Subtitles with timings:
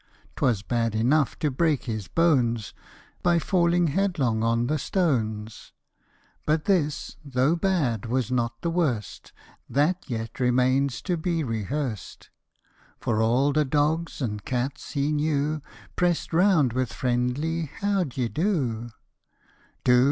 [0.35, 2.73] 'Twas bad enough to break his bones,
[3.21, 5.73] By falling headlong on the stones;
[6.43, 9.31] But this, though bad, was not the worst
[9.69, 12.31] That yet remains to be rehearsed;
[12.99, 15.61] For all the dogs and cats he knew
[15.95, 18.89] Press'd round with friendly" how d'ye do?'"
[19.83, 19.99] Do